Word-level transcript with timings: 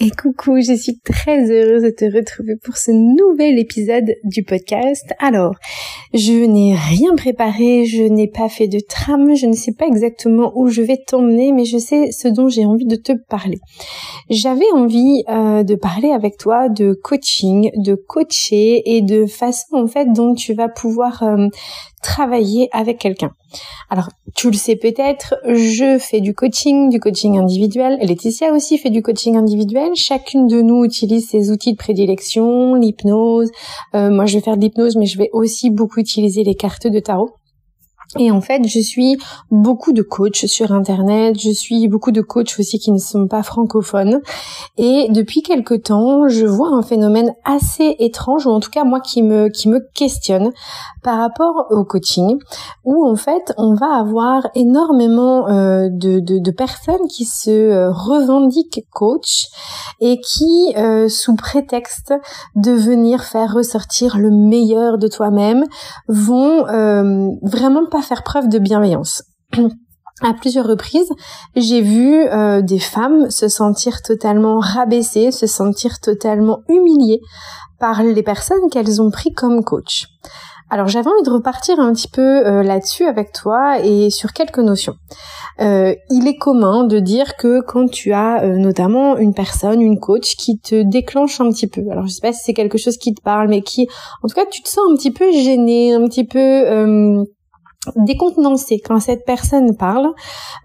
Et 0.00 0.10
coucou, 0.10 0.60
je 0.60 0.74
suis 0.74 0.98
très 0.98 1.50
heureuse 1.50 1.82
de 1.82 1.90
te 1.90 2.04
retrouver 2.04 2.56
pour 2.62 2.76
ce 2.76 2.90
nouvel 2.90 3.58
épisode 3.58 4.14
du 4.22 4.44
podcast. 4.44 5.06
Alors, 5.18 5.54
je 6.12 6.44
n'ai 6.44 6.76
rien 6.76 7.16
préparé, 7.16 7.84
je 7.86 8.02
n'ai 8.02 8.28
pas 8.28 8.48
fait 8.48 8.68
de 8.68 8.80
trame, 8.80 9.34
je 9.34 9.46
ne 9.46 9.54
sais 9.54 9.72
pas 9.72 9.86
exactement 9.86 10.52
où 10.54 10.68
je 10.68 10.82
vais 10.82 10.98
t'emmener, 10.98 11.52
mais 11.52 11.64
je 11.64 11.78
sais 11.78 12.12
ce 12.12 12.28
dont 12.28 12.48
j'ai 12.48 12.66
envie 12.66 12.84
de 12.84 12.96
te 12.96 13.12
parler. 13.28 13.58
J'avais 14.30 14.70
envie 14.74 15.24
euh, 15.28 15.64
de 15.64 15.74
parler 15.74 16.10
avec 16.10 16.36
toi 16.36 16.68
de 16.68 16.92
coaching, 16.92 17.70
de 17.76 17.94
coacher 17.94 18.82
et 18.96 19.00
de 19.00 19.26
façon 19.26 19.76
en 19.76 19.86
fait 19.86 20.12
dont 20.12 20.34
tu 20.34 20.52
vas 20.52 20.68
pouvoir 20.68 21.22
euh, 21.22 21.48
travailler 22.02 22.68
avec 22.72 22.98
quelqu'un. 22.98 23.30
Alors, 23.90 24.08
tu 24.34 24.50
le 24.50 24.56
sais 24.56 24.76
peut-être, 24.76 25.34
je 25.46 25.98
fais 25.98 26.20
du 26.20 26.34
coaching, 26.34 26.90
du 26.90 27.00
coaching 27.00 27.38
individuel. 27.38 27.98
Laetitia 28.00 28.52
aussi 28.52 28.78
fait 28.78 28.90
du 28.90 29.02
coaching 29.02 29.36
individuel. 29.36 29.94
Chacune 29.94 30.46
de 30.46 30.60
nous 30.60 30.84
utilise 30.84 31.28
ses 31.28 31.50
outils 31.50 31.72
de 31.72 31.78
prédilection, 31.78 32.74
l'hypnose. 32.74 33.50
Euh, 33.94 34.10
moi, 34.10 34.26
je 34.26 34.34
vais 34.34 34.44
faire 34.44 34.56
de 34.56 34.62
l'hypnose, 34.62 34.96
mais 34.96 35.06
je 35.06 35.18
vais 35.18 35.30
aussi 35.32 35.70
beaucoup 35.70 36.00
utiliser 36.00 36.44
les 36.44 36.54
cartes 36.54 36.86
de 36.86 37.00
tarot. 37.00 37.30
Et 38.16 38.30
en 38.30 38.40
fait, 38.40 38.66
je 38.66 38.80
suis 38.80 39.18
beaucoup 39.50 39.92
de 39.92 40.00
coachs 40.00 40.46
sur 40.46 40.72
Internet, 40.72 41.38
je 41.38 41.50
suis 41.50 41.88
beaucoup 41.88 42.10
de 42.10 42.22
coachs 42.22 42.58
aussi 42.58 42.78
qui 42.78 42.90
ne 42.90 42.98
sont 42.98 43.28
pas 43.28 43.42
francophones. 43.42 44.20
Et 44.78 45.08
depuis 45.10 45.42
quelque 45.42 45.74
temps, 45.74 46.26
je 46.26 46.46
vois 46.46 46.70
un 46.70 46.82
phénomène 46.82 47.34
assez 47.44 47.96
étrange, 47.98 48.46
ou 48.46 48.50
en 48.50 48.60
tout 48.60 48.70
cas 48.70 48.84
moi 48.84 49.00
qui 49.00 49.22
me, 49.22 49.48
qui 49.48 49.68
me 49.68 49.80
questionne 49.94 50.52
par 51.02 51.18
rapport 51.18 51.66
au 51.70 51.84
coaching, 51.84 52.38
où 52.84 53.06
en 53.06 53.16
fait 53.16 53.52
on 53.58 53.74
va 53.74 53.98
avoir 53.98 54.48
énormément 54.54 55.48
euh, 55.48 55.88
de, 55.90 56.20
de, 56.20 56.38
de, 56.38 56.50
personnes 56.50 57.06
qui 57.08 57.24
se 57.24 57.50
euh, 57.50 57.90
revendiquent 57.90 58.86
coach 58.92 59.48
et 60.00 60.18
qui, 60.20 60.74
euh, 60.76 61.08
sous 61.08 61.36
prétexte 61.36 62.14
de 62.56 62.72
venir 62.72 63.22
faire 63.22 63.52
ressortir 63.52 64.16
le 64.16 64.30
meilleur 64.30 64.98
de 64.98 65.08
toi-même, 65.08 65.64
vont 66.08 66.64
vraiment 67.42 67.86
faire 68.02 68.22
preuve 68.22 68.48
de 68.48 68.58
bienveillance. 68.58 69.22
à 70.22 70.34
plusieurs 70.34 70.66
reprises, 70.66 71.10
j'ai 71.54 71.80
vu 71.80 72.24
euh, 72.24 72.60
des 72.60 72.78
femmes 72.78 73.30
se 73.30 73.48
sentir 73.48 74.02
totalement 74.02 74.58
rabaissées, 74.58 75.30
se 75.30 75.46
sentir 75.46 76.00
totalement 76.00 76.60
humiliées 76.68 77.20
par 77.78 78.02
les 78.02 78.22
personnes 78.22 78.68
qu'elles 78.70 79.00
ont 79.00 79.10
pris 79.10 79.32
comme 79.32 79.62
coach. 79.62 80.06
Alors 80.70 80.88
j'avais 80.88 81.08
envie 81.08 81.22
de 81.22 81.30
repartir 81.30 81.80
un 81.80 81.92
petit 81.94 82.08
peu 82.08 82.46
euh, 82.46 82.62
là-dessus 82.62 83.04
avec 83.04 83.32
toi 83.32 83.78
et 83.82 84.10
sur 84.10 84.32
quelques 84.32 84.58
notions. 84.58 84.96
Euh, 85.60 85.94
il 86.10 86.28
est 86.28 86.36
commun 86.36 86.84
de 86.84 86.98
dire 86.98 87.36
que 87.36 87.62
quand 87.62 87.88
tu 87.90 88.12
as 88.12 88.46
notamment 88.46 89.16
une 89.16 89.32
personne, 89.32 89.80
une 89.80 89.98
coach 89.98 90.36
qui 90.36 90.58
te 90.58 90.82
déclenche 90.82 91.40
un 91.40 91.50
petit 91.50 91.68
peu, 91.68 91.80
alors 91.90 92.06
je 92.06 92.12
sais 92.12 92.20
pas 92.20 92.32
si 92.32 92.40
c'est 92.44 92.54
quelque 92.54 92.76
chose 92.76 92.98
qui 92.98 93.14
te 93.14 93.22
parle, 93.22 93.48
mais 93.48 93.62
qui, 93.62 93.88
en 94.22 94.28
tout 94.28 94.34
cas, 94.34 94.44
tu 94.50 94.62
te 94.62 94.68
sens 94.68 94.84
un 94.90 94.94
petit 94.94 95.10
peu 95.10 95.32
gêné, 95.32 95.94
un 95.94 96.06
petit 96.06 96.24
peu 96.24 97.24
décontenancé 97.96 98.80
quand 98.80 99.00
cette 99.00 99.24
personne 99.24 99.76
parle, 99.76 100.12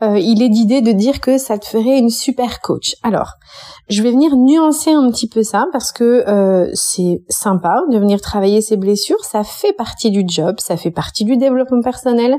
euh, 0.02 0.18
il 0.20 0.42
est 0.42 0.50
d'idée 0.50 0.82
de 0.82 0.92
dire 0.92 1.22
que 1.22 1.38
ça 1.38 1.58
te 1.58 1.66
ferait 1.66 1.98
une 1.98 2.10
super 2.10 2.62
coach. 2.62 2.96
Alors, 3.04 3.34
je 3.90 4.02
vais 4.02 4.12
venir 4.12 4.36
nuancer 4.36 4.92
un 4.92 5.10
petit 5.12 5.28
peu 5.28 5.44
ça 5.44 5.66
parce 5.72 5.92
que 5.92 6.24
euh, 6.28 6.70
c'est 6.74 7.22
sympa 7.30 7.82
de 7.90 7.98
venir 7.98 8.22
travailler 8.22 8.62
ses 8.62 8.78
blessures, 8.78 9.24
ça 9.24 9.44
fait 9.44 9.74
partie 9.74 10.12
du 10.12 10.24
job, 10.28 10.56
ça 10.60 10.78
fait 10.78 10.92
partie 10.92 11.26
du 11.26 11.38
développement 11.38 11.82
personnel. 11.82 12.38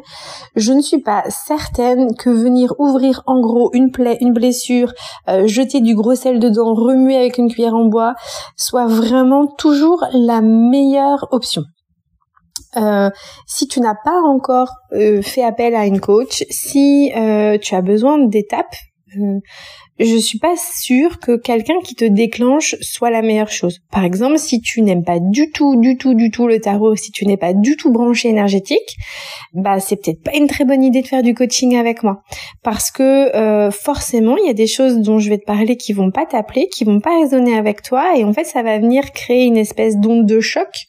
Je 0.57 0.73
ne 0.73 0.81
suis 0.81 1.01
pas 1.01 1.23
certaine 1.29 2.15
que 2.17 2.31
venir 2.31 2.75
ouvrir 2.79 3.23
en 3.27 3.41
gros 3.41 3.71
une 3.73 3.91
plaie, 3.91 4.19
une 4.21 4.33
blessure, 4.33 4.93
euh, 5.29 5.47
jeter 5.47 5.81
du 5.81 5.95
gros 5.95 6.15
sel 6.15 6.39
dedans, 6.39 6.75
remuer 6.75 7.17
avec 7.17 7.39
une 7.39 7.51
cuillère 7.51 7.75
en 7.75 7.87
bois, 7.87 8.15
soit 8.57 8.87
vraiment 8.87 9.47
toujours 9.47 10.05
la 10.13 10.41
meilleure 10.41 11.29
option. 11.31 11.63
Euh, 12.77 13.11
si 13.47 13.69
tu 13.69 13.81
n'as 13.81 13.95
pas 13.95 14.21
encore 14.21 14.77
euh, 14.93 15.23
fait 15.23 15.45
appel 15.45 15.75
à 15.75 15.87
une 15.87 16.01
coach, 16.01 16.45
si 16.51 17.13
euh, 17.17 17.59
tu 17.59 17.75
as 17.75 17.83
besoin 17.83 18.19
d'étapes, 18.19 18.75
je 19.99 20.17
suis 20.17 20.39
pas 20.39 20.55
sûre 20.57 21.21
que 21.21 21.37
quelqu'un 21.37 21.81
qui 21.85 21.95
te 21.95 22.05
déclenche 22.05 22.75
soit 22.81 23.11
la 23.11 23.23
meilleure 23.23 23.51
chose. 23.51 23.81
Par 23.93 24.05
exemple, 24.05 24.39
si 24.39 24.61
tu 24.61 24.83
n'aimes 24.83 25.05
pas 25.05 25.21
du 25.21 25.51
tout, 25.51 25.81
du 25.81 25.97
tout, 25.97 26.15
du 26.15 26.31
tout 26.31 26.49
le 26.49 26.61
tarot, 26.61 26.97
si 26.97 27.13
tu 27.13 27.27
n'es 27.27 27.37
pas 27.37 27.53
du 27.53 27.77
tout 27.77 27.93
branché 27.93 28.29
énergétique, 28.29 28.97
bah 29.53 29.79
c'est 29.79 29.97
peut-être 29.97 30.23
pas 30.23 30.35
une 30.35 30.49
très 30.49 30.65
bonne 30.65 30.83
idée 30.83 31.03
de 31.03 31.07
faire 31.07 31.23
du 31.23 31.35
coaching 31.35 31.77
avec 31.77 32.03
moi, 32.03 32.23
parce 32.63 32.91
que 32.91 33.35
euh, 33.37 33.71
forcément 33.71 34.37
il 34.37 34.47
y 34.47 34.51
a 34.51 34.55
des 34.55 34.67
choses 34.67 34.99
dont 34.99 35.19
je 35.19 35.31
vais 35.31 35.39
te 35.39 35.45
parler 35.45 35.77
qui 35.77 35.93
vont 35.93 36.11
pas 36.11 36.27
t'appeler, 36.27 36.69
qui 36.69 36.85
vont 36.85 37.01
pas 37.01 37.19
résonner 37.21 37.57
avec 37.57 37.83
toi, 37.83 38.17
et 38.17 38.25
en 38.25 38.33
fait 38.33 38.45
ça 38.45 38.63
va 38.63 38.79
venir 38.79 39.13
créer 39.13 39.45
une 39.45 39.57
espèce 39.57 39.97
d'onde 39.97 40.27
de 40.27 40.41
choc. 40.41 40.87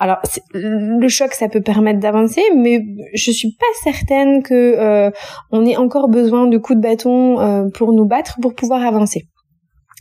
Alors 0.00 0.18
le 0.52 1.08
choc 1.08 1.34
ça 1.34 1.48
peut 1.48 1.60
permettre 1.60 2.00
d'avancer, 2.00 2.42
mais 2.56 2.82
je 3.14 3.30
suis 3.30 3.52
pas 3.52 3.66
certaine 3.84 4.42
que 4.42 4.54
euh, 4.54 5.10
on 5.52 5.64
ait 5.64 5.76
encore 5.76 6.08
besoin 6.08 6.46
de 6.46 6.58
coups 6.58 6.78
de 6.78 6.82
bâton 6.82 7.38
euh, 7.38 7.68
pour 7.72 7.92
nous 7.92 8.06
battre 8.06 8.39
pour 8.40 8.54
pouvoir 8.54 8.84
avancer. 8.84 9.22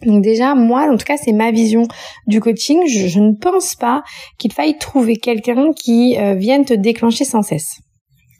Donc 0.05 0.23
déjà, 0.23 0.55
moi, 0.55 0.89
en 0.89 0.97
tout 0.97 1.05
cas, 1.05 1.17
c'est 1.17 1.33
ma 1.33 1.51
vision 1.51 1.87
du 2.27 2.39
coaching. 2.39 2.87
Je, 2.87 3.19
ne 3.19 3.33
pense 3.33 3.75
pas 3.75 4.03
qu'il 4.37 4.53
faille 4.53 4.77
trouver 4.77 5.17
quelqu'un 5.17 5.73
qui 5.73 6.17
euh, 6.17 6.35
vienne 6.35 6.65
te 6.65 6.73
déclencher 6.73 7.25
sans 7.25 7.41
cesse. 7.41 7.79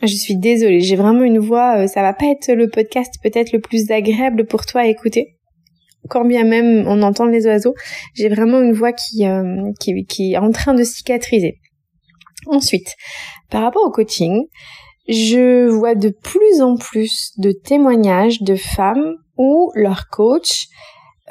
Je 0.01 0.15
suis 0.15 0.38
désolée, 0.38 0.79
j'ai 0.79 0.95
vraiment 0.95 1.23
une 1.23 1.39
voix, 1.39 1.79
euh, 1.79 1.88
ça 1.88 2.01
va 2.01 2.13
pas 2.13 2.27
être 2.27 2.53
le 2.53 2.69
podcast 2.69 3.15
peut-être 3.21 3.51
le 3.51 3.59
plus 3.59 3.91
agréable 3.91 4.45
pour 4.45 4.65
toi 4.65 4.81
à 4.81 4.85
écouter. 4.85 5.35
Quand 6.07 6.23
bien 6.23 6.45
même 6.45 6.85
on 6.88 7.01
entend 7.01 7.25
les 7.25 7.45
oiseaux, 7.45 7.75
j'ai 8.13 8.29
vraiment 8.29 8.61
une 8.61 8.71
voix 8.71 8.93
qui, 8.93 9.25
euh, 9.25 9.73
est 9.85 10.38
en 10.38 10.51
train 10.51 10.73
de 10.73 10.83
cicatriser. 10.83 11.59
Ensuite, 12.47 12.95
par 13.49 13.63
rapport 13.63 13.83
au 13.85 13.91
coaching, 13.91 14.45
je 15.09 15.67
vois 15.67 15.95
de 15.95 16.09
plus 16.09 16.61
en 16.61 16.75
plus 16.77 17.31
de 17.37 17.51
témoignages 17.51 18.41
de 18.41 18.55
femmes 18.55 19.15
où 19.37 19.71
leur 19.73 20.07
coach 20.09 20.67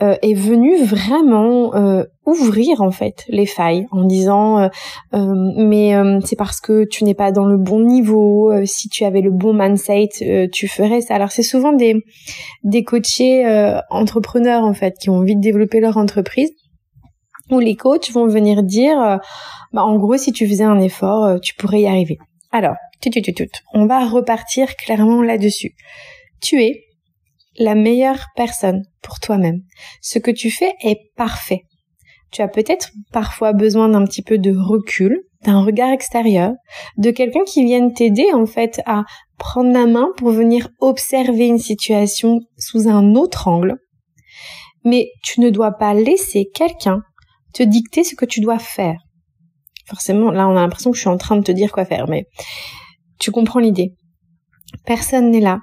euh, 0.03 0.17
est 0.23 0.35
venu 0.35 0.77
vraiment 0.85 1.75
euh, 1.75 2.05
ouvrir 2.25 2.83
en 2.83 2.91
fait 2.91 3.25
les 3.29 3.47
failles 3.47 3.87
en 3.91 4.05
disant 4.05 4.61
euh, 4.61 4.69
mais 5.57 5.93
c'est 6.25 6.37
parce 6.37 6.61
que 6.61 6.85
tu 6.85 7.05
n'es 7.05 7.15
pas 7.15 7.33
dans 7.33 7.47
le 7.47 7.57
bon 7.57 7.81
niveau 7.81 8.53
si 8.65 8.89
tu 8.89 9.05
avais 9.05 9.21
le 9.21 9.31
bon 9.31 9.55
mindset 9.55 10.49
tu 10.53 10.69
ferais 10.69 11.01
ça. 11.01 11.15
Alors 11.15 11.31
c'est 11.31 11.43
souvent 11.43 11.73
des 11.73 12.05
des 12.65 12.85
coachés 12.85 13.45
entrepreneurs 13.91 14.65
en 14.65 14.75
fait 14.75 14.95
qui 15.01 15.11
ont 15.11 15.17
envie 15.17 15.37
de 15.37 15.41
développer 15.41 15.81
leur 15.81 15.97
entreprise 15.97 16.51
où 17.51 17.59
les 17.61 17.77
coachs 17.77 18.11
vont 18.11 18.27
venir 18.27 18.63
dire 18.63 19.19
bah 19.73 19.85
en 19.85 19.99
gros 19.99 20.17
si 20.17 20.33
tu 20.33 20.47
faisais 20.47 20.65
un 20.65 20.79
effort 20.79 21.41
tu 21.41 21.55
pourrais 21.55 21.81
y 21.81 21.87
arriver. 21.87 22.19
Alors 22.53 22.77
on 23.75 23.87
va 23.87 24.09
repartir 24.09 24.75
clairement 24.77 25.23
là-dessus 25.23 25.75
tu 26.41 26.63
es 26.63 26.85
la 27.59 27.75
meilleure 27.75 28.27
personne 28.37 28.83
pour 29.03 29.21
toi-même. 29.21 29.63
Ce 30.01 30.19
que 30.19 30.31
tu 30.31 30.51
fais 30.51 30.75
est 30.83 31.13
parfait. 31.17 31.63
Tu 32.31 32.43
as 32.43 32.49
peut-être 32.49 32.91
parfois 33.13 33.53
besoin 33.53 33.89
d'un 33.89 34.05
petit 34.05 34.23
peu 34.23 34.39
de 34.39 34.55
recul, 34.55 35.23
d'un 35.45 35.63
regard 35.65 35.91
extérieur, 35.91 36.53
de 36.99 37.11
quelqu'un 37.11 37.45
qui 37.45 37.65
vienne 37.65 37.93
t'aider 37.93 38.33
en 38.35 38.47
fait 38.47 38.81
à 38.87 39.05
prendre 39.39 39.73
la 39.73 39.87
main 39.87 40.09
pour 40.17 40.31
venir 40.31 40.69
observer 40.81 41.47
une 41.47 41.59
situation 41.59 42.41
sous 42.59 42.89
un 42.89 43.15
autre 43.15 43.49
angle. 43.49 43.77
Mais 44.85 45.09
tu 45.25 45.41
ne 45.41 45.51
dois 45.51 45.73
pas 45.73 45.95
laisser 45.95 46.49
quelqu'un 46.53 47.01
te 47.55 47.63
dicter 47.63 48.05
ce 48.05 48.15
que 48.15 48.27
tu 48.27 48.41
dois 48.41 48.59
faire. 48.59 48.99
Forcément, 49.87 50.31
là 50.31 50.47
on 50.49 50.57
a 50.57 50.61
l'impression 50.61 50.91
que 50.91 50.97
je 50.97 51.01
suis 51.01 51.09
en 51.09 51.17
train 51.17 51.37
de 51.37 51.43
te 51.43 51.53
dire 51.53 51.73
quoi 51.73 51.87
faire, 51.87 52.09
mais 52.09 52.27
tu 53.19 53.31
comprends 53.31 53.61
l'idée. 53.61 53.95
Personne 54.85 55.31
n'est 55.31 55.41
là 55.41 55.61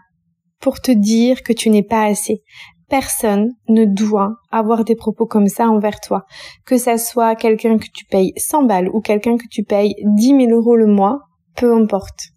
pour 0.59 0.79
te 0.79 0.91
dire 0.91 1.43
que 1.43 1.53
tu 1.53 1.69
n'es 1.69 1.83
pas 1.83 2.05
assez. 2.05 2.41
Personne 2.89 3.51
ne 3.67 3.85
doit 3.85 4.35
avoir 4.51 4.83
des 4.83 4.95
propos 4.95 5.25
comme 5.25 5.47
ça 5.47 5.67
envers 5.67 5.99
toi. 5.99 6.25
Que 6.65 6.77
ça 6.77 6.97
soit 6.97 7.35
quelqu'un 7.35 7.77
que 7.77 7.87
tu 7.93 8.05
payes 8.05 8.33
100 8.37 8.63
balles 8.63 8.89
ou 8.89 9.01
quelqu'un 9.01 9.37
que 9.37 9.47
tu 9.49 9.63
payes 9.63 9.95
10 10.03 10.27
000 10.27 10.39
euros 10.51 10.75
le 10.75 10.87
mois, 10.87 11.19
peu 11.55 11.75
importe. 11.75 12.29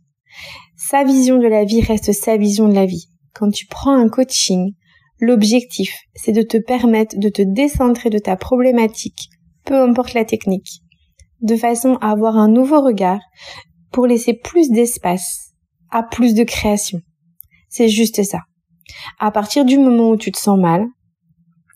Sa 0.76 1.04
vision 1.04 1.38
de 1.38 1.46
la 1.46 1.64
vie 1.64 1.82
reste 1.82 2.12
sa 2.12 2.36
vision 2.36 2.68
de 2.68 2.74
la 2.74 2.86
vie. 2.86 3.08
Quand 3.34 3.50
tu 3.50 3.66
prends 3.66 3.94
un 3.94 4.08
coaching, 4.08 4.72
L'objectif, 5.20 6.02
c'est 6.14 6.32
de 6.32 6.42
te 6.42 6.58
permettre 6.58 7.16
de 7.18 7.28
te 7.28 7.42
décentrer 7.42 8.08
de 8.08 8.18
ta 8.18 8.36
problématique, 8.36 9.30
peu 9.64 9.74
importe 9.74 10.14
la 10.14 10.24
technique, 10.24 10.82
de 11.40 11.56
façon 11.56 11.96
à 12.00 12.12
avoir 12.12 12.36
un 12.36 12.48
nouveau 12.48 12.80
regard 12.80 13.18
pour 13.92 14.06
laisser 14.06 14.34
plus 14.34 14.70
d'espace 14.70 15.52
à 15.90 16.02
plus 16.02 16.34
de 16.34 16.44
création. 16.44 17.00
C'est 17.68 17.88
juste 17.88 18.22
ça. 18.22 18.40
À 19.18 19.30
partir 19.30 19.64
du 19.64 19.78
moment 19.78 20.10
où 20.10 20.16
tu 20.16 20.32
te 20.32 20.38
sens 20.38 20.58
mal, 20.58 20.86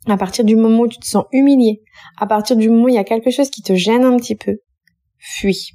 à 0.07 0.17
partir 0.17 0.45
du 0.45 0.57
moment 0.57 0.81
où 0.81 0.89
tu 0.89 0.99
te 0.99 1.07
sens 1.07 1.25
humilié, 1.33 1.83
à 2.19 2.27
partir 2.27 2.57
du 2.57 2.69
moment 2.69 2.85
où 2.85 2.89
il 2.89 2.95
y 2.95 2.99
a 2.99 3.05
quelque 3.05 3.31
chose 3.31 3.51
qui 3.51 3.63
te 3.63 3.75
gêne 3.75 4.05
un 4.05 4.17
petit 4.17 4.37
peu, 4.37 4.57
fuis. 5.19 5.73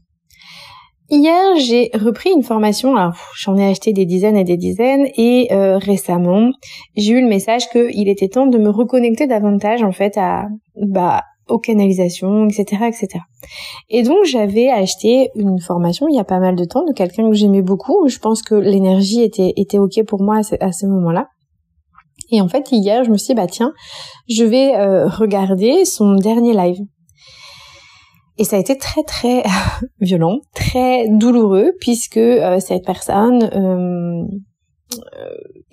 Hier, 1.10 1.56
j'ai 1.57 1.89
repris 1.94 2.31
une 2.31 2.44
formation. 2.44 2.98
Alors, 2.98 3.16
j'en 3.38 3.56
ai 3.56 3.69
acheté 3.69 3.94
des 3.94 4.06
dizaines 4.06 4.36
et 4.36 4.44
des 4.44 4.57
dizaines, 4.57 5.07
et 5.16 5.48
euh, 5.54 5.78
récemment, 5.78 6.51
j'ai 6.98 7.13
eu 7.13 7.22
le 7.22 7.30
message 7.30 7.69
qu'il 7.69 8.10
était 8.10 8.28
temps 8.28 8.48
de 8.48 8.57
me 8.57 8.69
reconnecter 8.69 9.25
davantage 9.25 9.83
en 9.83 9.94
fait 9.94 10.18
à 10.18 10.48
bah 10.75 11.24
aux 11.49 11.59
canalisations, 11.59 12.47
etc., 12.47 12.83
etc. 12.88 13.23
Et 13.89 14.03
donc 14.03 14.25
j'avais 14.25 14.69
acheté 14.69 15.29
une 15.35 15.59
formation 15.59 16.07
il 16.09 16.15
y 16.15 16.19
a 16.19 16.23
pas 16.23 16.39
mal 16.39 16.55
de 16.55 16.65
temps 16.65 16.85
de 16.85 16.94
quelqu'un 16.94 17.29
que 17.29 17.35
j'aimais 17.35 17.61
beaucoup. 17.61 18.07
Je 18.07 18.19
pense 18.19 18.41
que 18.41 18.55
l'énergie 18.55 19.21
était 19.21 19.53
était 19.55 19.77
ok 19.77 20.03
pour 20.05 20.21
moi 20.21 20.41
à 20.59 20.71
ce, 20.71 20.85
moment-là. 20.85 21.27
Et 22.31 22.41
en 22.41 22.47
fait 22.47 22.71
hier 22.71 23.03
je 23.03 23.09
me 23.09 23.17
suis 23.17 23.33
dit 23.33 23.35
bah 23.35 23.47
tiens 23.47 23.73
je 24.29 24.44
vais 24.44 24.75
euh, 24.75 25.07
regarder 25.07 25.85
son 25.85 26.15
dernier 26.15 26.53
live. 26.53 26.79
Et 28.39 28.44
ça 28.44 28.57
a 28.57 28.59
été 28.59 28.77
très 28.77 29.03
très 29.03 29.44
violent, 29.99 30.39
très 30.53 31.07
douloureux 31.09 31.73
puisque 31.79 32.17
euh, 32.17 32.59
cette 32.59 32.85
personne 32.85 33.44
euh, 33.44 34.23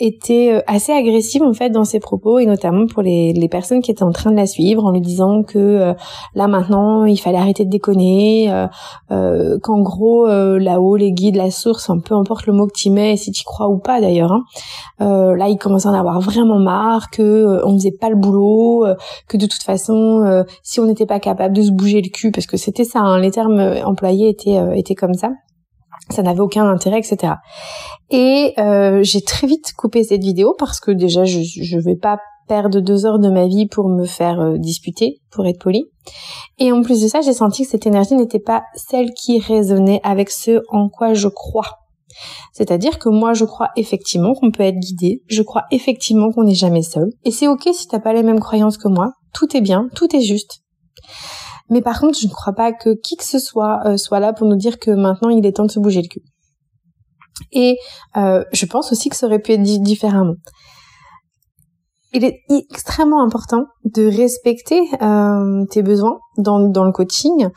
était 0.01 0.55
euh, 0.55 0.61
assez 0.67 0.93
agressive 0.93 1.43
en 1.43 1.53
fait 1.53 1.71
dans 1.71 1.85
ses 1.85 2.01
propos 2.01 2.41
et 2.41 2.47
notamment 2.47 2.87
pour 2.87 3.03
les, 3.03 3.33
les 3.33 3.49
personnes 3.49 3.81
qui 3.81 3.93
étaient 3.93 4.03
en 4.03 4.11
train 4.11 4.33
de 4.33 4.37
la 4.37 4.47
suivre 4.47 4.85
en 4.85 4.91
lui 4.91 5.01
disant 5.01 5.45
que 5.45 5.59
euh, 5.59 5.95
là 6.35 6.49
maintenant 6.49 7.05
il 7.05 7.17
fallait 7.17 7.39
arrêter 7.39 7.65
de 7.65 7.71
déconner 7.71 8.53
euh, 9.13 9.59
qu'en 9.61 9.81
gros 9.83 10.27
là-haut 10.27 10.97
les 10.97 11.13
guides 11.13 11.37
la 11.37 11.51
source 11.51 11.91
peu 12.05 12.15
importe 12.17 12.47
le 12.47 12.53
mot 12.53 12.67
que 12.67 12.73
tu 12.75 12.91
mets 12.91 13.17
si 13.17 13.31
tu 13.31 13.45
crois 13.45 13.69
ou 13.69 13.79
pas 13.79 14.01
d'ailleurs 14.01 14.33
hein, 14.33 14.45
là 14.99 15.49
il 15.49 15.59
commençait 15.59 15.89
à 15.89 15.93
en 15.93 15.95
avoir 15.95 16.21
vraiment 16.21 16.59
marre 16.59 17.11
que 17.11 17.65
on 17.65 17.75
faisait 17.75 17.93
pas 17.93 18.11
le 18.11 18.17
boulot 18.17 18.85
que 19.29 19.37
de 19.37 19.47
toute 19.47 19.63
façon 19.63 20.45
si 20.63 20.81
on 20.81 20.87
n'était 20.87 21.07
pas 21.07 21.21
capable 21.21 21.55
de 21.55 21.63
se 21.63 21.71
bouger 21.71 22.03
le 22.03 22.11
cul 22.11 22.33
parce 22.33 22.47
que 22.47 22.57
c'était 22.57 22.85
ça 22.85 23.01
hein, 23.01 23.21
les 23.21 23.31
termes 23.31 23.61
employés 23.85 24.29
étaient 24.29 24.59
étaient 24.77 24.97
comme 24.97 25.15
ça 25.15 25.31
ça 26.11 26.23
n'avait 26.23 26.41
aucun 26.41 26.69
intérêt, 26.69 26.99
etc. 26.99 27.35
Et 28.11 28.55
euh, 28.59 29.03
j'ai 29.03 29.23
très 29.23 29.47
vite 29.47 29.73
coupé 29.77 30.05
cette 30.05 30.23
vidéo 30.23 30.55
parce 30.59 30.81
que 30.81 30.91
déjà 30.91 31.25
je 31.25 31.41
je 31.41 31.79
vais 31.79 31.97
pas 31.97 32.19
perdre 32.47 32.81
deux 32.81 33.07
heures 33.07 33.19
de 33.19 33.31
ma 33.31 33.47
vie 33.47 33.67
pour 33.67 33.89
me 33.89 34.05
faire 34.05 34.41
euh, 34.41 34.59
disputer, 34.59 35.21
pour 35.31 35.47
être 35.47 35.61
poli. 35.61 35.85
Et 36.59 36.73
en 36.73 36.83
plus 36.83 37.03
de 37.03 37.09
ça, 37.09 37.21
j'ai 37.21 37.33
senti 37.33 37.63
que 37.65 37.71
cette 37.71 37.87
énergie 37.87 38.15
n'était 38.15 38.39
pas 38.39 38.63
celle 38.75 39.13
qui 39.13 39.39
résonnait 39.39 40.01
avec 40.03 40.31
ce 40.31 40.63
en 40.69 40.89
quoi 40.89 41.15
je 41.15 41.29
crois. 41.29 41.79
C'est-à-dire 42.53 42.99
que 42.99 43.09
moi, 43.09 43.33
je 43.33 43.45
crois 43.45 43.71
effectivement 43.77 44.35
qu'on 44.35 44.51
peut 44.51 44.63
être 44.63 44.79
guidé, 44.79 45.23
je 45.27 45.43
crois 45.43 45.65
effectivement 45.71 46.31
qu'on 46.31 46.45
n'est 46.45 46.55
jamais 46.55 46.83
seul. 46.83 47.11
Et 47.25 47.31
c'est 47.31 47.49
ok 47.49 47.69
si 47.73 47.89
t'as 47.89 47.99
pas 47.99 48.13
les 48.13 48.23
mêmes 48.23 48.41
croyances 48.41 48.79
que 48.79 48.89
moi, 48.89 49.13
tout 49.33 49.57
est 49.57 49.61
bien, 49.61 49.89
tout 49.97 50.15
est 50.15 50.21
juste. 50.21 50.61
Mais 51.71 51.81
par 51.81 52.01
contre, 52.01 52.19
je 52.19 52.27
ne 52.27 52.33
crois 52.33 52.53
pas 52.53 52.73
que 52.73 52.91
qui 53.03 53.17
que 53.17 53.25
ce 53.25 53.39
soit 53.39 53.81
euh, 53.87 53.97
soit 53.97 54.21
là 54.21 54.33
pour 54.33 54.47
nous 54.47 54.57
dire 54.57 54.79
que 54.79 54.91
maintenant 54.91 55.31
il 55.31 55.47
est 55.47 55.53
temps 55.53 55.65
de 55.65 55.71
se 55.71 55.81
bouger 55.81 56.03
le 56.03 56.09
cul. 56.09 56.23
Et 57.53 57.79
euh, 58.17 58.45
je 58.53 58.67
pense 58.67 58.93
aussi 58.93 59.09
que 59.09 59.17
ça 59.17 59.27
aurait 59.27 59.41
pu 59.41 59.53
être 59.53 59.63
dit 59.63 59.81
différemment. 59.81 60.35
Il 62.13 62.25
est 62.25 62.43
extrêmement 62.49 63.25
important 63.25 63.65
de 63.85 64.07
respecter 64.07 64.81
euh, 65.03 65.65
tes 65.71 65.83
besoins 65.83 66.19
dans, 66.39 66.61
dans 66.61 66.85
le 66.85 66.93
coaching 66.93 67.49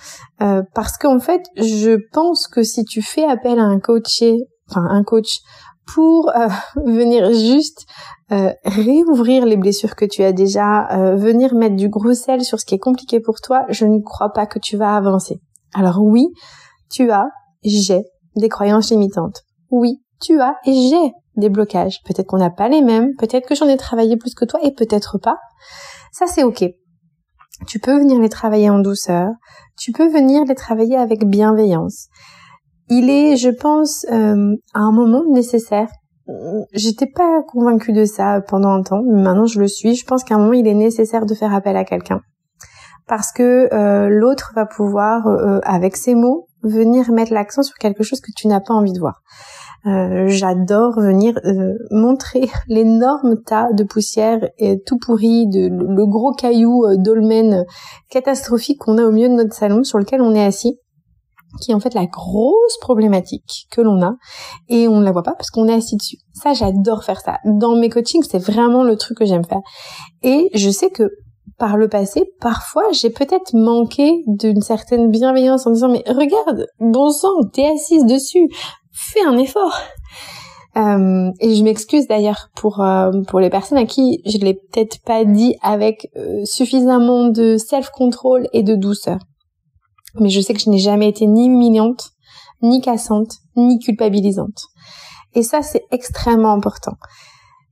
parce 0.73 0.97
qu'en 0.97 1.19
fait, 1.19 1.43
je 1.57 1.99
pense 2.11 2.47
que 2.47 2.63
si 2.63 2.83
tu 2.83 3.03
fais 3.03 3.23
appel 3.23 3.59
à 3.59 3.63
un 3.63 3.79
coaché, 3.79 4.35
enfin 4.67 4.83
un 4.89 5.03
coach 5.03 5.41
pour 5.93 6.31
venir 6.87 7.31
juste 7.33 7.85
euh, 8.31 8.51
réouvrir 8.65 9.45
les 9.45 9.55
blessures 9.55 9.95
que 9.95 10.05
tu 10.05 10.23
as 10.23 10.33
déjà, 10.33 10.87
euh, 10.91 11.15
venir 11.15 11.55
mettre 11.55 11.75
du 11.75 11.87
gros 11.87 12.13
sel 12.13 12.43
sur 12.43 12.59
ce 12.59 12.65
qui 12.65 12.75
est 12.75 12.79
compliqué 12.79 13.19
pour 13.19 13.39
toi, 13.39 13.65
je 13.69 13.85
ne 13.85 13.99
crois 13.99 14.33
pas 14.33 14.45
que 14.45 14.59
tu 14.59 14.75
vas 14.75 14.95
avancer. 14.95 15.39
Alors 15.73 16.01
oui, 16.01 16.27
tu 16.91 17.09
as, 17.11 17.29
j'ai 17.63 18.03
des 18.35 18.49
croyances 18.49 18.91
limitantes. 18.91 19.43
Oui, 19.71 20.01
tu 20.21 20.41
as 20.41 20.55
et 20.65 20.73
j'ai 20.73 21.11
des 21.37 21.49
blocages. 21.49 22.01
Peut-être 22.03 22.27
qu'on 22.27 22.37
n'a 22.37 22.49
pas 22.49 22.67
les 22.67 22.81
mêmes, 22.81 23.15
peut-être 23.17 23.47
que 23.47 23.55
j'en 23.55 23.67
ai 23.67 23.77
travaillé 23.77 24.17
plus 24.17 24.33
que 24.33 24.45
toi 24.45 24.59
et 24.63 24.73
peut-être 24.73 25.17
pas. 25.17 25.37
Ça 26.11 26.27
c'est 26.27 26.43
ok. 26.43 26.65
Tu 27.67 27.79
peux 27.79 27.97
venir 27.97 28.19
les 28.19 28.29
travailler 28.29 28.69
en 28.69 28.79
douceur, 28.79 29.29
tu 29.77 29.91
peux 29.91 30.07
venir 30.07 30.43
les 30.45 30.55
travailler 30.55 30.97
avec 30.97 31.25
bienveillance. 31.25 32.07
Il 32.89 33.09
est, 33.09 33.35
je 33.35 33.49
pense, 33.49 34.05
euh, 34.11 34.55
à 34.73 34.79
un 34.79 34.91
moment 34.91 35.23
nécessaire 35.29 35.89
j'étais 36.73 37.07
pas 37.07 37.41
convaincue 37.43 37.93
de 37.93 38.05
ça 38.05 38.41
pendant 38.47 38.69
un 38.69 38.83
temps, 38.83 39.03
mais 39.05 39.21
maintenant 39.21 39.45
je 39.45 39.59
le 39.59 39.67
suis. 39.67 39.95
Je 39.95 40.05
pense 40.05 40.23
qu'à 40.23 40.35
un 40.35 40.39
moment 40.39 40.53
il 40.53 40.67
est 40.67 40.73
nécessaire 40.73 41.25
de 41.25 41.33
faire 41.33 41.53
appel 41.53 41.75
à 41.77 41.83
quelqu'un 41.83 42.21
parce 43.07 43.31
que 43.31 43.73
euh, 43.73 44.09
l'autre 44.09 44.51
va 44.55 44.65
pouvoir, 44.65 45.27
euh, 45.27 45.59
avec 45.63 45.95
ses 45.95 46.13
mots, 46.13 46.47
venir 46.63 47.11
mettre 47.11 47.33
l'accent 47.33 47.63
sur 47.63 47.77
quelque 47.77 48.03
chose 48.03 48.19
que 48.19 48.31
tu 48.35 48.47
n'as 48.47 48.59
pas 48.59 48.73
envie 48.73 48.91
de 48.91 48.99
voir. 48.99 49.21
Euh, 49.85 50.27
j'adore 50.27 50.99
venir 50.99 51.39
montrer 51.91 52.49
l'énorme 52.67 53.41
tas 53.45 53.71
de 53.71 53.83
poussière 53.83 54.49
et 54.57 54.81
tout 54.85 54.97
pourri, 54.97 55.47
de, 55.47 55.69
le 55.69 56.05
gros 56.05 56.33
caillou 56.33 56.85
dolmen 56.97 57.65
catastrophique 58.09 58.79
qu'on 58.79 58.97
a 58.97 59.05
au 59.05 59.11
milieu 59.11 59.29
de 59.29 59.35
notre 59.35 59.53
salon 59.53 59.83
sur 59.83 59.97
lequel 59.97 60.21
on 60.21 60.35
est 60.35 60.43
assis 60.43 60.77
qui 61.59 61.71
est 61.71 61.73
en 61.73 61.79
fait 61.79 61.93
la 61.93 62.05
grosse 62.05 62.77
problématique 62.81 63.67
que 63.71 63.81
l'on 63.81 64.01
a 64.01 64.13
et 64.69 64.87
on 64.87 64.99
ne 64.99 65.05
la 65.05 65.11
voit 65.11 65.23
pas 65.23 65.33
parce 65.33 65.49
qu'on 65.49 65.67
est 65.67 65.73
assis 65.73 65.97
dessus. 65.97 66.17
Ça, 66.33 66.53
j'adore 66.53 67.03
faire 67.03 67.19
ça. 67.19 67.37
Dans 67.45 67.75
mes 67.75 67.89
coachings, 67.89 68.23
c'est 68.23 68.39
vraiment 68.39 68.83
le 68.83 68.95
truc 68.95 69.17
que 69.17 69.25
j'aime 69.25 69.45
faire. 69.45 69.61
Et 70.23 70.49
je 70.53 70.69
sais 70.69 70.89
que 70.89 71.09
par 71.57 71.77
le 71.77 71.87
passé, 71.87 72.23
parfois, 72.39 72.83
j'ai 72.91 73.09
peut-être 73.09 73.53
manqué 73.53 74.23
d'une 74.27 74.61
certaine 74.61 75.09
bienveillance 75.09 75.65
en 75.65 75.71
disant 75.71 75.89
mais 75.89 76.03
regarde, 76.07 76.67
bon 76.79 77.09
sang, 77.09 77.33
t'es 77.51 77.65
assise 77.65 78.05
dessus, 78.05 78.47
fais 78.91 79.25
un 79.25 79.37
effort. 79.37 79.79
Euh, 80.77 81.31
et 81.39 81.55
je 81.55 81.63
m'excuse 81.63 82.07
d'ailleurs 82.07 82.49
pour 82.55 82.81
euh, 82.81 83.11
pour 83.27 83.39
les 83.39 83.49
personnes 83.49 83.79
à 83.79 83.85
qui 83.85 84.21
je 84.25 84.37
l'ai 84.37 84.53
peut-être 84.53 85.01
pas 85.03 85.25
dit 85.25 85.55
avec 85.63 86.09
euh, 86.15 86.45
suffisamment 86.45 87.29
de 87.29 87.57
self-control 87.57 88.47
et 88.53 88.61
de 88.61 88.75
douceur 88.75 89.17
mais 90.15 90.29
je 90.29 90.41
sais 90.41 90.53
que 90.53 90.59
je 90.59 90.69
n'ai 90.69 90.79
jamais 90.79 91.09
été 91.09 91.25
ni 91.27 91.47
humiliante, 91.47 92.11
ni 92.61 92.81
cassante, 92.81 93.37
ni 93.55 93.79
culpabilisante. 93.79 94.67
Et 95.33 95.43
ça, 95.43 95.61
c'est 95.61 95.83
extrêmement 95.91 96.53
important. 96.53 96.97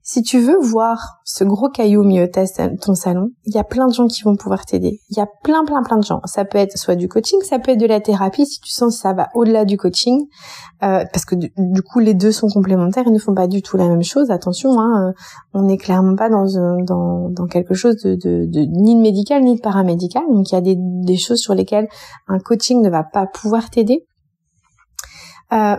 Si 0.08 0.22
tu 0.22 0.38
veux 0.38 0.56
voir 0.56 1.18
ce 1.24 1.42
gros 1.42 1.68
caillou 1.68 2.02
au 2.02 2.04
milieu 2.04 2.28
de 2.28 2.76
ton 2.76 2.94
salon, 2.94 3.30
il 3.44 3.52
y 3.56 3.58
a 3.58 3.64
plein 3.64 3.88
de 3.88 3.92
gens 3.92 4.06
qui 4.06 4.22
vont 4.22 4.36
pouvoir 4.36 4.64
t'aider. 4.64 5.00
Il 5.10 5.16
y 5.16 5.20
a 5.20 5.26
plein, 5.42 5.64
plein, 5.64 5.82
plein 5.82 5.96
de 5.96 6.04
gens. 6.04 6.20
Ça 6.26 6.44
peut 6.44 6.58
être 6.58 6.78
soit 6.78 6.94
du 6.94 7.08
coaching, 7.08 7.40
ça 7.42 7.58
peut 7.58 7.72
être 7.72 7.80
de 7.80 7.86
la 7.86 8.00
thérapie 8.00 8.46
si 8.46 8.60
tu 8.60 8.70
sens 8.70 8.94
que 8.94 9.02
ça 9.02 9.14
va 9.14 9.30
au-delà 9.34 9.64
du 9.64 9.76
coaching, 9.76 10.26
euh, 10.84 11.04
parce 11.12 11.24
que 11.24 11.34
du, 11.34 11.50
coup 11.82 11.98
les 11.98 12.14
deux 12.14 12.30
sont 12.30 12.46
complémentaires, 12.46 13.02
ils 13.04 13.12
ne 13.12 13.18
font 13.18 13.34
pas 13.34 13.48
du 13.48 13.62
tout 13.62 13.76
la 13.76 13.88
même 13.88 14.04
chose. 14.04 14.30
Attention, 14.30 14.78
hein, 14.78 15.08
euh, 15.08 15.12
on 15.54 15.62
n'est 15.62 15.76
clairement 15.76 16.14
pas 16.14 16.28
dans, 16.28 16.46
dans 17.28 17.46
quelque 17.48 17.74
chose 17.74 17.96
de, 17.96 18.14
ni 18.14 18.94
de 18.94 19.00
médical 19.00 19.42
ni 19.42 19.56
de 19.56 19.60
paramédical. 19.60 20.22
Donc 20.30 20.52
il 20.52 20.54
y 20.54 20.58
a 20.58 20.60
des, 20.60 21.16
choses 21.16 21.40
sur 21.40 21.54
lesquelles 21.54 21.88
un 22.28 22.38
coaching 22.38 22.80
ne 22.80 22.90
va 22.90 23.02
pas 23.02 23.26
pouvoir 23.26 23.70
t'aider. 23.70 24.06
Euh, 25.52 25.74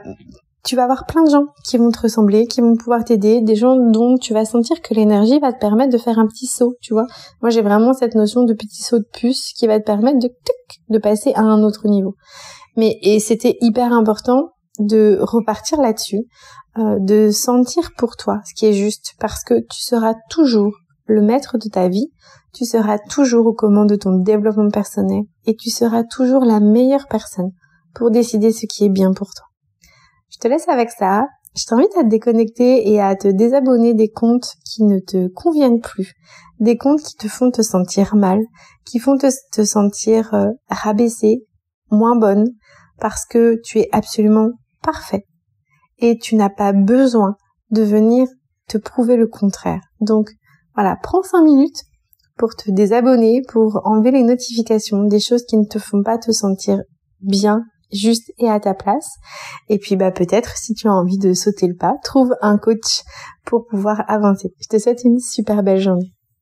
tu 0.67 0.75
vas 0.75 0.83
avoir 0.83 1.05
plein 1.05 1.24
de 1.24 1.29
gens 1.29 1.45
qui 1.63 1.77
vont 1.77 1.89
te 1.91 2.01
ressembler, 2.01 2.45
qui 2.45 2.59
vont 2.59 2.75
pouvoir 2.75 3.05
t'aider, 3.05 3.41
des 3.41 3.55
gens 3.55 3.77
dont 3.77 4.17
tu 4.17 4.33
vas 4.33 4.43
sentir 4.43 4.81
que 4.81 4.93
l'énergie 4.93 5.39
va 5.39 5.53
te 5.53 5.59
permettre 5.59 5.93
de 5.93 5.97
faire 5.97 6.19
un 6.19 6.27
petit 6.27 6.45
saut, 6.45 6.75
tu 6.81 6.93
vois. 6.93 7.07
Moi, 7.41 7.50
j'ai 7.50 7.62
vraiment 7.62 7.93
cette 7.93 8.15
notion 8.15 8.43
de 8.43 8.53
petit 8.53 8.83
saut 8.83 9.00
de 9.00 9.07
puce 9.13 9.53
qui 9.53 9.65
va 9.65 9.79
te 9.79 9.86
permettre 9.86 10.19
de 10.19 10.29
de 10.89 10.97
passer 10.97 11.31
à 11.36 11.41
un 11.41 11.63
autre 11.63 11.88
niveau. 11.88 12.15
Mais 12.75 12.97
et 13.01 13.19
c'était 13.19 13.57
hyper 13.62 13.93
important 13.93 14.51
de 14.79 15.17
repartir 15.21 15.81
là-dessus, 15.81 16.25
euh, 16.77 16.97
de 17.00 17.31
sentir 17.31 17.91
pour 17.97 18.17
toi 18.17 18.41
ce 18.45 18.53
qui 18.53 18.65
est 18.65 18.74
juste, 18.74 19.13
parce 19.19 19.43
que 19.43 19.55
tu 19.55 19.81
seras 19.81 20.15
toujours 20.29 20.75
le 21.05 21.21
maître 21.21 21.57
de 21.57 21.69
ta 21.69 21.88
vie, 21.88 22.12
tu 22.53 22.65
seras 22.65 23.00
toujours 23.00 23.47
aux 23.47 23.53
commandes 23.53 23.89
de 23.89 23.95
ton 23.95 24.17
développement 24.17 24.69
personnel 24.69 25.24
et 25.45 25.55
tu 25.55 25.69
seras 25.69 26.03
toujours 26.03 26.43
la 26.43 26.59
meilleure 26.59 27.07
personne 27.07 27.51
pour 27.95 28.12
décider 28.12 28.51
ce 28.51 28.65
qui 28.65 28.86
est 28.86 28.89
bien 28.89 29.13
pour 29.13 29.29
toi. 29.33 29.45
Je 30.29 30.38
te 30.38 30.48
laisse 30.48 30.67
avec 30.67 30.89
ça. 30.89 31.27
Je 31.55 31.65
t'invite 31.65 31.96
à 31.98 32.03
te 32.03 32.10
déconnecter 32.10 32.91
et 32.91 33.01
à 33.01 33.15
te 33.15 33.27
désabonner 33.27 33.96
des 33.96 34.10
comptes 34.10 34.53
qui 34.63 34.84
ne 34.84 35.00
te 35.00 35.27
conviennent 35.27 35.81
plus, 35.81 36.13
des 36.60 36.77
comptes 36.77 37.01
qui 37.01 37.15
te 37.15 37.27
font 37.27 37.50
te 37.50 37.63
sentir 37.63 38.15
mal, 38.15 38.39
qui 38.86 39.00
font 39.00 39.17
te, 39.17 39.63
sentir 39.63 40.34
euh, 40.36 40.50
rabaissé, 40.69 41.46
moins 41.89 42.15
bonne, 42.15 42.46
parce 43.00 43.25
que 43.25 43.60
tu 43.63 43.79
es 43.79 43.89
absolument 43.91 44.51
parfait 44.84 45.25
et 46.00 46.17
tu 46.17 46.36
n'as 46.36 46.50
pas 46.50 46.74
besoin 46.74 47.36
de 47.72 47.81
venir 47.81 48.27
te 48.67 48.77
prouver 48.77 49.15
le 49.15 49.27
contraire. 49.27 49.81
Donc 50.00 50.29
Voilà, 50.75 50.96
prends 51.01 51.24
5 51.24 51.41
minutes 51.41 51.84
pour 52.38 52.55
te 52.55 52.69
désabonner, 52.69 53.41
pour 53.50 53.81
enlever 53.86 54.12
les 54.12 54.24
notifications, 54.24 55.03
des 55.05 55.19
choses 55.19 55.43
qui 55.46 55.57
ne 55.57 55.65
te 55.65 55.79
font 55.79 56.03
pas 56.03 56.19
te 56.19 56.31
sentir 56.31 56.84
bien, 57.19 57.63
juste 57.91 58.32
et 58.38 58.50
à 58.50 58.60
ta 58.60 58.74
place. 58.74 59.15
Et 59.70 59.77
puis 59.77 59.96
bah 59.96 60.12
peut-être 60.12 60.58
si 60.58 60.74
tu 60.74 60.88
as 60.88 60.94
envie 60.94 61.17
de 61.17 61.34
sauter 61.34 61.67
le 61.67 61.75
pas, 61.75 61.96
trouve 62.03 62.36
un 62.41 62.58
coach 62.58 63.03
pour 63.46 63.65
pouvoir 63.65 64.03
avancer. 64.08 64.53
Je 64.60 64.67
te 64.67 64.79
souhaite 64.79 65.03
une 65.03 65.20
super 65.20 65.63
belle 65.63 65.79
journée. 65.79 66.13